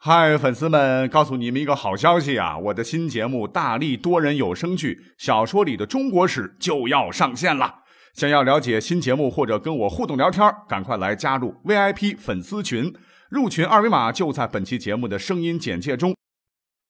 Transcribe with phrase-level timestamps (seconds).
[0.00, 2.56] 嗨，粉丝们，告诉你们一个好消息啊！
[2.56, 7.80] 我的新节目《大力多人有声剧小说里的中国史》就要上线了。
[8.14, 12.94] 想要了解新节目或者跟我互动聊天，赶快来加入 VIP 粉丝群，
[13.28, 16.14] 入群二维码就在本期节目的声音简介中。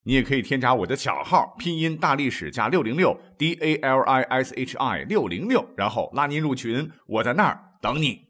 [0.04, 8.27] 你也可以添加我的小号，拼音大历史加六零六 D A L I S H I 六零六，然后拉您入群，我在那儿等你。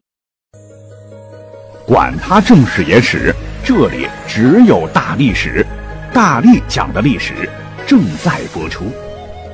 [1.88, 3.34] 管他正史野史，
[3.64, 5.64] 这里只有大历史，
[6.12, 7.48] 大力讲的历史
[7.86, 8.92] 正在播出，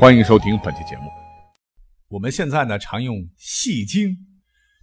[0.01, 1.03] 欢迎收听本期节目。
[2.09, 4.17] 我们现在呢常用戏精，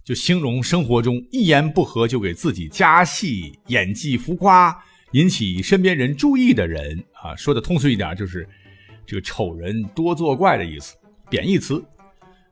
[0.02, 4.74] 就形容生活中一言不合就给自己加戏、演技浮夸、
[5.10, 7.36] 引起身边人注意的人啊。
[7.36, 8.48] 说的通俗一点，就是
[9.04, 10.94] 这个丑人多作怪的意思，
[11.28, 11.84] 贬义词。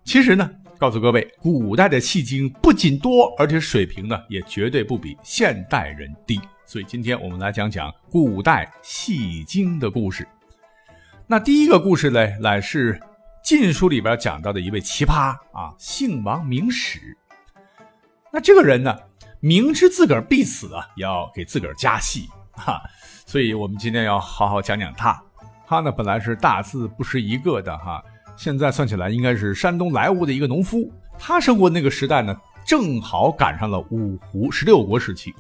[0.05, 0.51] 其实呢。
[0.81, 6.41] 告诉各位，古代的戏精不仅多，而且水平呢也绝对不比现代人低。
[6.65, 10.27] 所以今天我们来讲讲古代戏精的故事。
[11.27, 12.95] 那第一个故事呢，乃是
[13.45, 16.99] 《晋书》里边讲到的一位奇葩啊，姓王名史。
[18.33, 18.97] 那这个人呢，
[19.41, 22.81] 明知自个儿必死啊，也要给自个儿加戏哈。
[23.27, 25.23] 所以我们今天要好好讲讲他。
[25.67, 28.03] 他呢，本来是大字不识一个的哈。
[28.41, 30.91] 现在算起来，应该是山东莱芜的一个农夫。
[31.19, 35.35] 他生活那个时代呢，正好赶上了五胡十六国时期。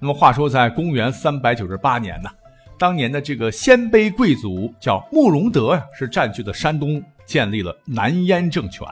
[0.00, 2.28] 那么话说，在公元三百九十八年呢，
[2.76, 8.84] 当年的这个鲜卑贵族叫慕容德呀，是占据了山东，建立了南燕政权。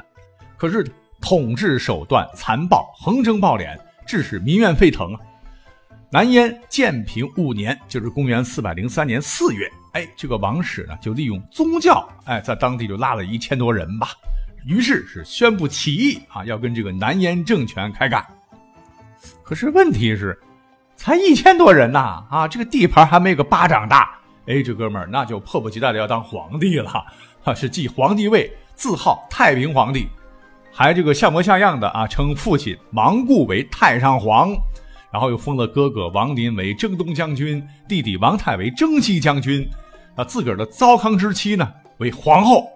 [0.57, 0.87] 可是
[1.21, 5.21] 统治手段残暴，横征暴敛，致使民怨沸腾啊。
[6.13, 9.67] 南燕建平五年，就是公元四百零三年四月。
[9.93, 14.09] 哎，这个王室呢，就利用宗教，哎，在当地就拉了一千多人吧，
[14.67, 18.23] 于是是宣布起义啊，要跟这个南燕政权开干。
[19.43, 20.39] 可是问题是，
[20.97, 24.15] 才一千多人呐，啊，这个地盘还没个巴掌大。
[24.47, 26.91] 哎，这哥们儿那就迫不及待的要当皇帝了，
[27.43, 30.07] 啊，是继皇帝位，自号太平皇帝，
[30.71, 34.55] 还这个像模像样的啊，称父亲王固为太上皇。
[35.13, 39.69] 然后又封了哥哥王林为征东将军，弟弟王泰为征西将军，
[40.17, 42.67] 啊，自个儿的糟糠之妻呢为皇后。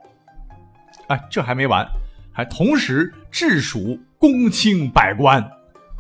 [1.08, 1.86] 哎，这还没完，
[2.32, 5.42] 还同时治蜀公卿百官，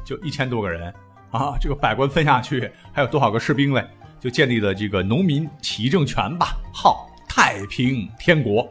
[0.04, 0.92] 就一千多个人
[1.30, 1.56] 啊。
[1.58, 3.82] 这个百官分下去，还有多少个士兵嘞？
[4.20, 8.70] 就建立了这个农民起义政权吧，号太平天国，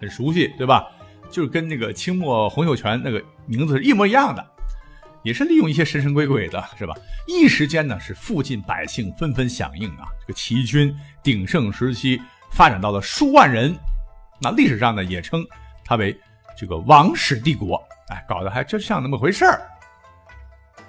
[0.00, 0.86] 很熟悉对吧？
[1.30, 4.44] 就是跟那个清末洪秀全那个名字是一模一样的。
[5.22, 6.94] 也是利用一些神神鬼鬼的，是吧？
[7.26, 10.04] 一时间呢，是附近百姓纷纷响应啊。
[10.20, 12.20] 这个起义军鼎盛时期
[12.50, 13.74] 发展到了数万人，
[14.40, 15.46] 那历史上呢也称
[15.84, 16.18] 它为
[16.58, 17.82] 这个王室帝国。
[18.08, 19.60] 哎，搞得还真像那么回事儿。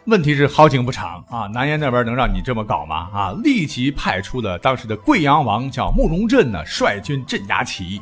[0.05, 3.09] 问题是好景不长啊，南燕那边能让你这么搞吗？
[3.13, 8.01] 啊，立即派出了当时的贵阳王叫慕容振呢，率军镇压起义。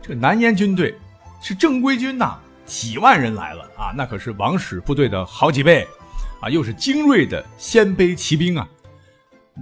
[0.00, 0.96] 这个南燕军队
[1.42, 2.38] 是正规军呐。
[2.66, 5.86] 几万人来了啊，那可是王室部队的好几倍，
[6.40, 8.68] 啊，又是精锐的鲜卑骑兵啊，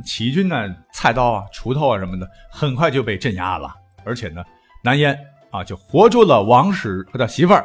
[0.04, 3.72] 起义军呢，菜刀啊、锄头啊什么的，很快就被镇压了。
[4.04, 4.42] 而且呢，
[4.82, 5.16] 南燕
[5.50, 7.64] 啊就活捉了王室和他媳妇儿，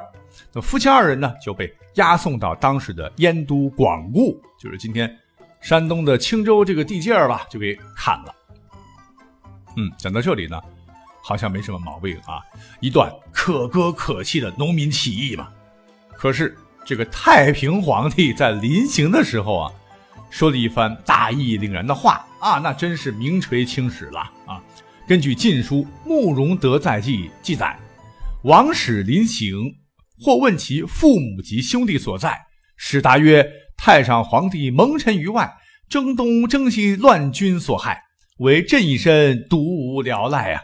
[0.54, 5.18] 那夫妻二人呢就被押送到当时的燕都广固，就是今天
[5.62, 8.36] 山东的青州这个地界儿吧，就给砍了。
[9.78, 10.62] 嗯，讲到这里呢。
[11.30, 12.42] 好像没什么毛病啊，
[12.80, 15.48] 一段可歌可泣的农民起义嘛。
[16.18, 19.72] 可是这个太平皇帝在临行的时候啊，
[20.32, 24.60] 说了一番大义凛然的话啊，那真是名垂青史了啊。
[25.08, 27.78] 根据《晋书·慕容德载记》记载，
[28.44, 29.76] 王使临行，
[30.20, 32.36] 或问其父母及兄弟所在，
[32.76, 33.48] 使答曰
[33.78, 35.48] ：“太上皇帝蒙尘于外，
[35.88, 38.02] 征东征西，乱军所害，
[38.40, 40.62] 唯朕一身独无聊赖啊。”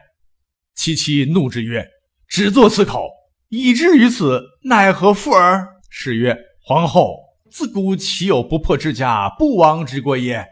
[0.75, 1.87] 其妻怒之曰
[2.27, 3.09] ：“只作此口，
[3.49, 7.17] 以至于此，奈何父儿？”是曰：“皇后
[7.49, 10.45] 自古岂有不破之家、不亡之国也？”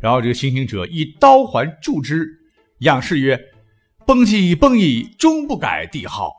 [0.00, 2.26] 然后这个行刑者以刀环助之，
[2.78, 3.38] 仰视曰
[4.06, 6.32] ：“崩既崩矣，终不改帝号。”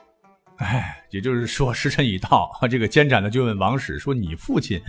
[0.58, 2.50] 哎，也就是说时辰已到。
[2.70, 4.82] 这个监斩的就问王室说：“你父亲、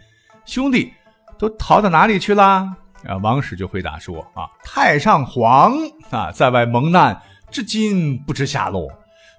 [0.44, 0.92] 兄弟
[1.38, 2.68] 都逃到哪里去了？”
[3.06, 5.74] 啊，王室就回答说：“啊，太上皇
[6.10, 7.20] 啊，在外蒙难。”
[7.50, 8.88] 至今不知下落，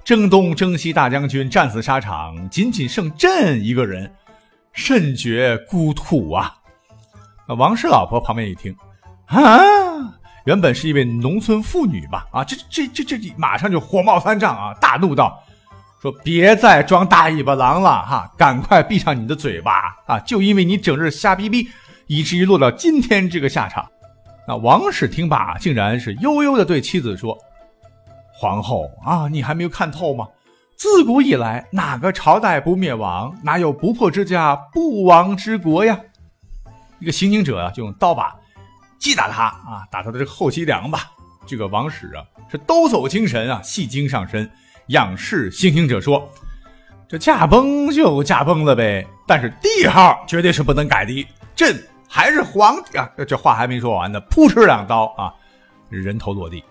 [0.04, 4.12] 征东征西大将军战死沙场，仅仅剩朕一个人，
[4.74, 6.54] 甚觉孤土啊！
[7.48, 8.76] 那王氏老婆旁边一听，
[9.28, 9.40] 啊，
[10.46, 12.28] 原本是一位农村妇女吧？
[12.32, 15.42] 啊，这这这这马上就火冒三丈啊，大怒道
[16.02, 20.20] ：“说别再装大尾巴狼了哈，赶快闭上你的嘴巴啊！
[20.20, 21.70] 就因为你整日瞎逼逼，
[22.08, 23.88] 以至于落到今天这个下场。”
[24.48, 27.38] 那王氏听罢，竟然是悠悠的对妻子说
[28.42, 30.28] ：“皇后啊，你还没有看透吗？
[30.76, 33.32] 自古以来，哪个朝代不灭亡？
[33.44, 36.00] 哪有不破之家不亡之国呀？”
[36.98, 38.36] 一个行刑者啊，就用刀把
[38.98, 41.12] 击打他啊，打他的这个后脊梁吧。
[41.46, 44.50] 这个王氏啊，是抖擞精神啊，戏精上身，
[44.88, 46.28] 仰视行刑者说
[47.08, 51.28] ：“这驾崩就驾崩了呗，但是帝号绝对是不能改的。
[51.56, 51.80] 朕。”
[52.14, 53.10] 还是皇帝啊！
[53.26, 55.32] 这话还没说完呢，扑哧两刀啊，
[55.90, 56.62] 人头落地。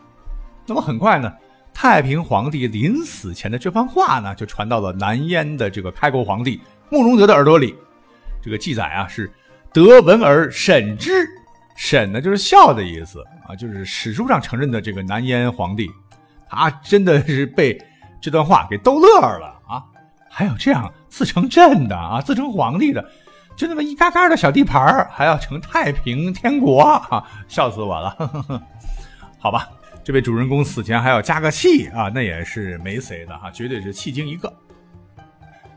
[0.67, 1.33] 那么很快呢，
[1.83, 6.61] 太平皇帝临死前的这番话呢，就传到了南燕的这个开国皇帝
[6.91, 7.75] 慕容德的耳朵里。
[8.43, 9.33] 这个记载啊，是
[9.73, 11.27] 德闻而审之，
[11.75, 15.91] 审呢就是笑的意思啊，就是史书上承认的这个南燕皇帝，
[16.51, 17.81] 他真的是被
[18.21, 19.83] 这段话给逗乐了啊！
[20.29, 23.03] 还有这样自称朕的啊，自称皇帝的。
[23.57, 27.27] 就那么一嘎嘎的小地盘还要成太平天国啊！
[27.49, 28.11] 笑死我了。
[28.19, 28.63] 呵 呵
[29.39, 29.67] 好吧，
[30.03, 34.53] 这位主人公死前还要加个戏啊，那也是没谁的哈，绝对是戏精一个。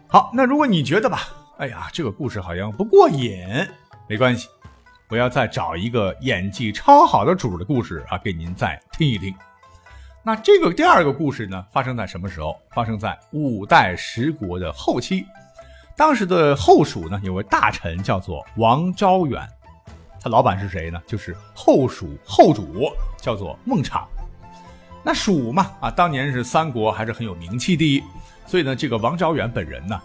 [0.08, 1.20] 好，那如果你觉得吧，
[1.58, 3.46] 哎呀，这个故事好像不过瘾，
[4.08, 4.48] 没关系，
[5.10, 9.34] 我要再找一个演技超好的主的故事啊，给您再听一听。
[10.24, 12.58] 那这个第二个故事呢，发生在什么时候？
[12.72, 15.26] 发生在五代十国的后期。
[15.98, 19.46] 当时的后蜀呢，有位大臣叫做王昭远，
[20.24, 21.02] 他老板是谁呢？
[21.06, 24.08] 就是后蜀后主，叫做孟昶。
[25.04, 28.02] 那蜀嘛，啊，当年是三国还是很有名气的，
[28.46, 30.02] 所以呢，这个王昭远本人呢，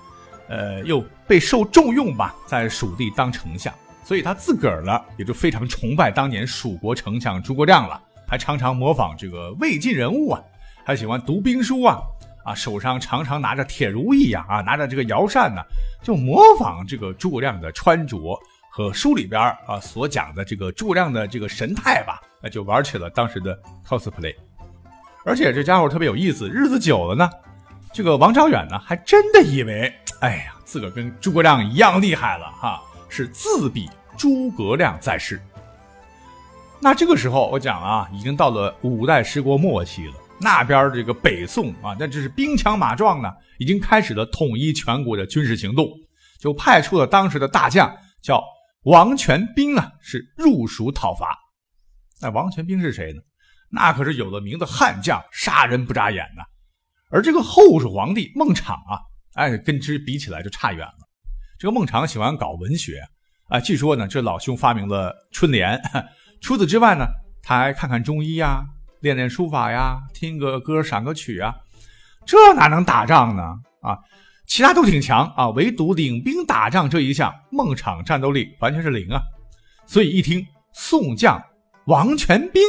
[0.49, 3.73] 呃，又被受重用吧，在蜀地当丞相，
[4.03, 10.43] 所以他自个儿呢，也就非常崇拜当年蜀国丞相诸葛亮了，还常常模仿这个魏晋人物啊，
[10.85, 12.01] 还喜欢读兵书啊。
[12.45, 15.61] 啊，手上常常拿着铁如意呀，啊，拿着这个摇扇呢，
[16.03, 18.17] 就模仿这个诸葛亮的穿着
[18.79, 24.33] 和书里边啊所讲的这个诸葛亮的这个神态吧，那就玩起了当时的 cosplay。
[25.25, 27.29] 而且这家伙特别有意思，日子久了呢，
[27.93, 35.43] 这个王昭远呢还真的以为，哎呀，自个儿跟诸葛亮一样厉害了哈，是自比诸葛亮在世。
[36.79, 40.15] 那这个时候我讲啊，已经到了五代十国末期了。
[40.39, 43.29] 那边这个北宋啊，那这是兵强马壮呢，
[43.59, 45.89] 已经开始了统一全国的军事行动，
[46.39, 47.93] 就派出了当时的大将
[48.23, 48.41] 叫
[48.89, 51.39] 王全斌啊，是入蜀讨伐。
[52.23, 53.21] 那王全斌是谁呢？
[53.71, 56.43] 那可是有了名的悍将，杀人不眨眼呐。
[57.11, 58.99] 而这个后蜀皇帝孟昶啊，
[59.35, 61.07] 哎，跟之比起来就差远了。
[61.59, 63.03] 这个孟昶喜欢搞文学
[63.51, 65.79] 啊，据说呢，这老兄发明了春联。
[66.41, 67.05] 除此之外呢，
[67.43, 68.65] 他还看看中医呀。
[69.03, 71.55] 练练书法呀，听个歌，赏个曲啊，
[72.27, 73.43] 这哪能打仗呢？
[73.83, 73.99] 啊，
[74.49, 79.21] 其他都挺强啊，唯独领兵打仗这一项，孟昶战斗力完全是零啊。
[79.87, 81.41] 所以一听宋将
[81.85, 82.63] 王全兵，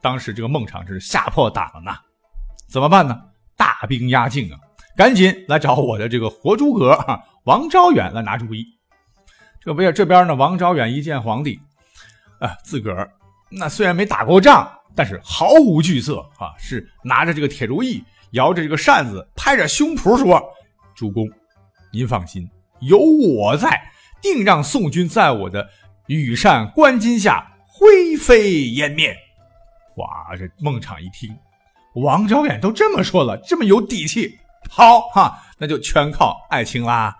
[0.00, 1.96] 当时这个孟昶是吓破胆了呐。
[2.68, 3.20] 怎么办呢？
[3.56, 4.58] 大兵压境啊，
[4.96, 8.66] 赶紧来找我的这个活诸葛啊王昭远来拿主意。
[9.60, 11.60] 这边这边呢，王昭远一见皇帝，
[12.40, 13.12] 啊，自个儿
[13.50, 14.68] 那虽然没打过仗。
[14.94, 20.38] 但是毫无惧色啊，是拿着这个铁如意，摇着这个扇子，拍着胸脯说
[21.02, 21.28] ：“主公，
[21.92, 23.90] 您放心，有我在，
[24.20, 25.68] 定让宋军在我的
[26.06, 29.12] 羽扇纶巾下灰飞烟灭。”
[29.98, 31.36] 哇，这孟昶一听，
[31.96, 34.38] 王昭远都这么说了，这么有底气，
[34.70, 37.16] 好哈，那就全靠爱卿啦。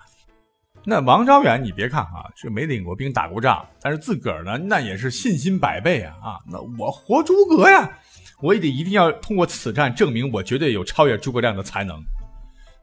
[0.84, 6.14] 那王昭远，你别看啊，是没领过兵、打过仗，但是自个儿呢，那也是信心百倍啊！
[6.22, 7.98] 啊，那我活诸葛呀，
[8.40, 12.00] 我也得一定要通过此战证明我绝对有超越诸葛亮的才能。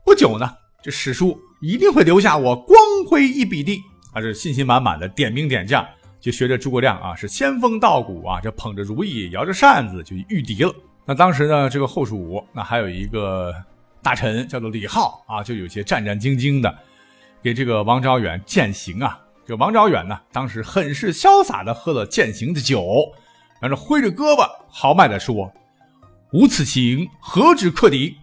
[0.06, 3.82] 不久呢，这史书一定会留下我光辉一笔的。
[4.14, 5.86] 他是信心满满的点兵点将，
[6.20, 10.74] 就学着诸葛亮啊，是仙风道骨啊，这捧着如意，摇着扇子就御敌了。
[11.06, 13.54] 那当时呢，这个后蜀那还有一个
[14.02, 16.76] 大臣叫做李浩啊，就有些战战兢兢的。
[17.42, 19.18] 给这个王昭远践行啊！
[19.46, 22.84] 这王昭远呢，当时很是潇洒的喝了践行的酒，
[23.62, 25.52] 然后挥着胳膊豪迈的说
[26.34, 28.18] ：“吾此行何止克敌，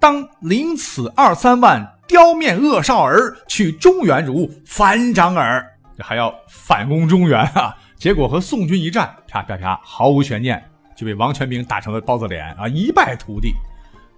[0.00, 5.68] 当领此二三万雕面恶少儿去中原如反掌耳。”
[5.98, 7.76] 这还要反攻中原啊！
[7.96, 10.62] 结果和宋军一战，啪啪啪，毫无悬念
[10.94, 13.52] 就被王全兵打成了包子脸啊，一败涂地。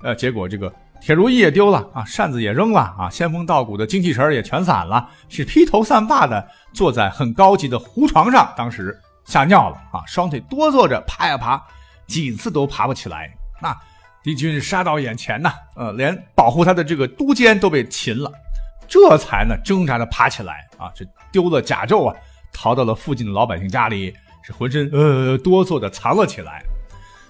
[0.02, 0.70] 呃，结果这个。
[1.00, 11.62] 铁如意也丢了啊，扇子也扔了啊，仙风道骨的精气神也全散了，是披头散发的坐在很高级的胡床上，当时吓尿了啊，双腿哆嗦着爬呀爬，
[12.06, 13.30] 几次都爬不起来。
[13.60, 13.74] 那
[14.26, 18.28] 敌军杀到眼前呐，呃，连保护他的这个都监都被擒了，
[18.88, 22.16] 这才呢挣扎着爬起来啊，这丢了甲胄啊，
[22.52, 26.60] 逃到了附近的老百姓家里，是浑身呃哆嗦的藏了起来。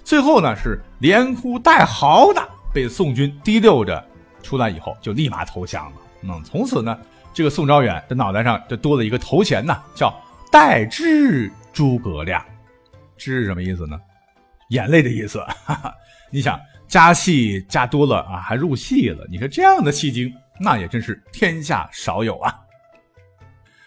[0.05, 4.03] 最后呢，是连哭带嚎的被宋军提溜着
[4.43, 5.97] 出来以后，就立马投降了。
[6.23, 6.99] 嗯，从此呢，
[7.35, 10.11] 这个宋昭远的脑袋上就多了一个头衔呐，叫
[10.51, 12.43] 代之诸葛亮。
[13.19, 14.01] 之是什么意思呢？
[14.71, 15.41] 眼泪的意思。
[15.67, 15.95] 哈哈，
[16.31, 19.27] 你想加戏加多了啊，还入戏了。
[19.31, 22.55] 你说这样的戏精，那也真是天下少有啊。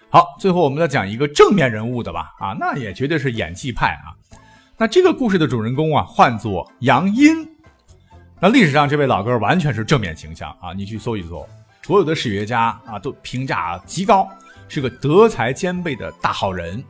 [0.10, 2.34] 好，最后我们再讲一个正面人物的吧。
[2.40, 4.12] 啊，那也绝对是演技派啊。
[4.78, 7.48] 那这个故事的主人公啊，唤作杨殷。
[8.40, 11.48] 那历史上这位老哥完全是正面形象啊，你去搜一搜，
[11.84, 14.28] 所有的史学家啊都评价极高，
[14.68, 16.84] 是个德才兼备的大好人。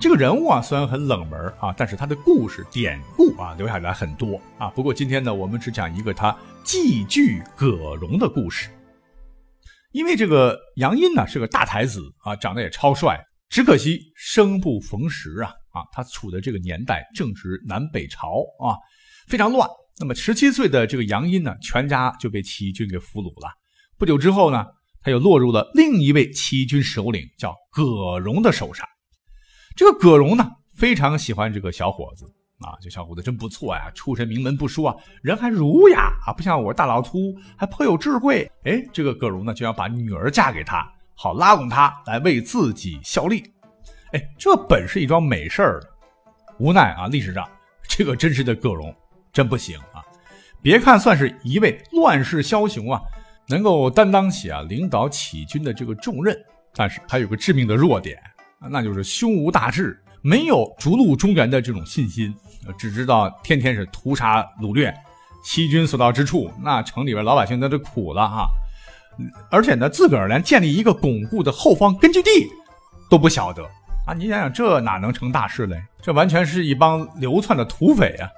[0.00, 4.68] 这个人物啊，虽然很冷门啊，但是他的故事典故啊留下来很多啊。
[4.70, 8.70] 不过今天呢，我们只讲一个他寄居葛荣的故事。
[9.90, 18.78] 因为这个杨殷呢是个大才子啊，长得也超帅，只可惜生不逢时啊啊，他处的这个年代正值南北朝啊，
[19.26, 19.68] 非常乱。
[19.98, 23.50] 那么十七岁的这个杨殷呢，全家就被起义军给俘虏了。
[23.98, 24.64] 不久之后呢，
[25.02, 28.86] 他又落入了另一位起义军首领叫葛荣的手上。
[29.78, 30.44] 这个葛荣呢，
[30.74, 32.24] 非常喜欢这个小伙子
[32.58, 38.50] 啊，这小伙子真不错呀，出身名门不说啊，人还儒雅啊，不像我大老粗，还颇有智慧。
[38.64, 43.40] 哎，这个葛荣呢，就要把女儿嫁给他，好拉拢他来为自己效力。
[44.10, 45.80] 哎，这本是一桩美事儿，
[46.58, 47.48] 无奈啊，历史上
[47.88, 48.92] 这个真实的葛荣
[49.32, 50.02] 真不行啊。
[50.60, 53.00] 别看算是一位乱世枭雄啊，
[53.46, 56.36] 能够担当起啊领导起军的这个重任，
[56.74, 58.20] 但是他有个致命的弱点。
[58.70, 62.34] 那就是胸无大志，没有逐鹿中原的这种信心，
[62.76, 64.92] 只知道天天是屠杀掳掠，
[65.44, 68.48] 欺军所到之处，那城里边老百姓那就苦了哈。
[69.48, 72.30] 而且呢，自个儿连建立一个巩固的后方根据地
[73.08, 73.62] 都不晓得
[74.06, 74.12] 啊！
[74.12, 75.80] 你想想，这哪能成大事嘞？
[76.02, 78.28] 这完全是一帮流窜的土匪啊！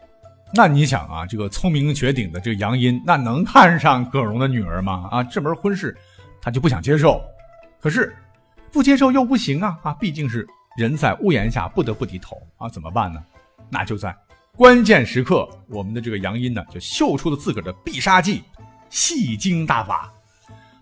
[0.54, 5.08] 那你想啊，这个聪明绝顶的这个杨殷，那能看上葛荣的女儿吗？
[5.10, 5.96] 啊，这门婚事
[6.42, 7.22] 他就不想接受。
[7.80, 8.14] 可是。
[8.72, 9.94] 不接受又不行啊啊！
[9.94, 10.46] 毕竟是
[10.76, 12.68] 人在屋檐下，不得不低头啊！
[12.68, 13.22] 怎么办呢？
[13.68, 14.16] 那就在
[14.56, 18.42] 关键时刻，我们的这个杨殷呢，就秀出了自个儿的必杀技——
[18.90, 20.12] 戏精大法。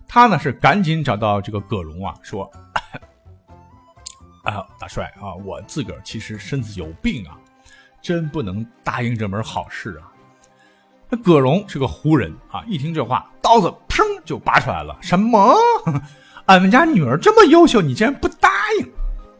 [0.07, 2.49] 他呢是赶紧找到这个葛荣啊，说
[4.43, 7.37] ：“啊，大帅啊，我自个儿其实身子有病啊，
[8.01, 10.11] 真不能答应这门好事啊。”
[11.09, 14.97] 那葛荣是个胡人啊，一听这话，刀子砰就拔出来了。
[15.01, 15.55] 什么？
[16.49, 18.91] 俺们家女儿这么优秀，你竟然不答应？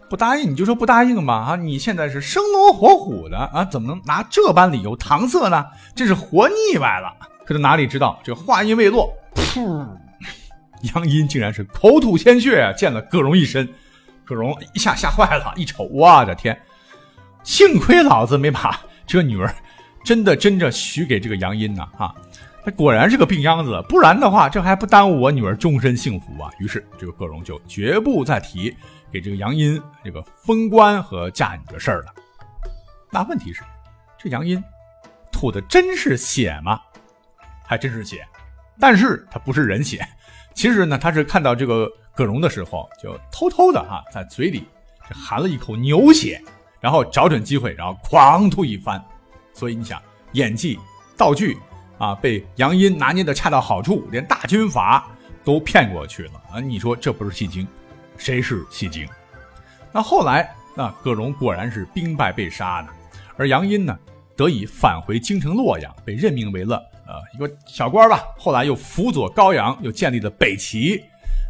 [0.08, 1.34] 不答应你就说不答应吧！
[1.34, 5.66] 啊，你现在是生龙活虎的啊，怎么能拿这般理由搪塞呢？
[5.96, 7.12] 真是活腻歪了！
[7.48, 9.88] 可他哪里知道，这话音未落，噗，
[10.94, 13.68] 杨殷竟然是口吐鲜血，溅了葛荣一身。
[14.24, 16.56] 葛荣一下吓坏了，一瞅，我的天！
[17.42, 19.52] 幸亏老子没把这个女儿
[20.04, 21.88] 真的真着许给这个杨殷呐！
[21.98, 22.14] 哈。
[22.64, 26.52] 他果然是个病秧子，不然的话，这还不耽误我女儿终身幸福啊！
[26.60, 28.76] 于是，这个葛荣就绝不再提
[29.12, 32.14] 给这个杨殷这个封官和嫁女的事儿了。
[33.12, 33.64] 那问题是，
[34.18, 34.62] 这杨殷
[35.32, 36.80] 吐的真是血吗？
[37.66, 38.28] 还真是血，
[38.78, 40.06] 但是他不是人血。
[40.54, 44.68] 其实呢，他是看到这个葛荣的时候，就偷偷的哈在嘴里
[45.00, 46.42] 含了一口牛血，
[46.82, 49.02] 然后找准机会，然后狂吐一番。
[49.54, 50.02] 所以你想，
[50.34, 50.78] 演技、
[51.18, 51.58] 道具。
[52.00, 55.08] 啊，被杨殷拿捏的恰到好处，连大军阀
[55.44, 56.60] 都骗过去了啊！
[56.60, 57.68] 你说这不是戏精，
[58.18, 59.08] 谁是戏精？
[59.92, 62.94] 那后来，那葛荣果然是兵败被杀呢，
[63.36, 63.98] 而杨殷呢，
[64.36, 68.24] 得以返回京城洛阳，被任命为了呃一个小官吧。
[68.38, 71.04] 后来又辅佐高阳，又建立了北齐，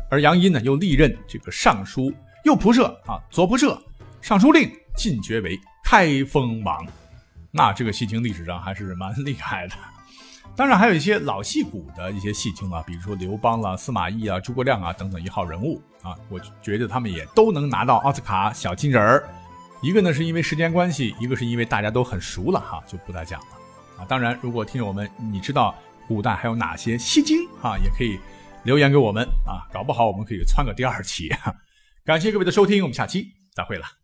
[0.09, 2.11] 而杨殷呢，又历任这个尚书、
[2.43, 3.79] 右仆射啊、左仆射、
[4.19, 6.83] 尚书令，进爵为开封王。
[7.51, 9.75] 那这个戏精历史上还是蛮厉害的。
[10.59, 19.29] 当然，还有一些老戏骨的一些戏精啊，比如说刘邦啦、司马懿啊、诸葛亮啊等等一号人物啊，我觉得他们也都能拿到奥斯卡小金人儿。
[19.81, 23.47] 一个呢是因为时间关系，一个是因为大家都很熟了哈，就不再讲了
[23.99, 24.05] 啊。
[24.05, 25.73] 当然，如果听友们你知道
[26.09, 28.19] 古代还有哪些戏精啊，也可以
[28.65, 31.33] 留言给我们啊，搞不好我们可以窜个第二期。
[32.03, 33.98] 感谢各位的收听，我们下期再会了。